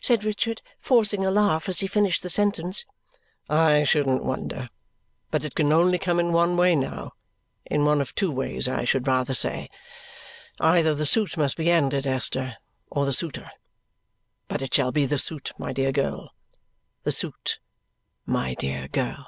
[0.00, 2.86] said Richard, forcing a laugh as he finished the sentence.
[3.50, 4.68] "I shouldn't wonder!
[5.32, 7.14] But it can only come in one way now
[7.64, 9.68] in one of two ways, I should rather say.
[10.60, 12.58] Either the suit must be ended, Esther,
[12.90, 13.50] or the suitor.
[14.46, 16.32] But it shall be the suit, my dear girl,
[17.02, 17.58] the suit,
[18.24, 19.26] my dear girl!"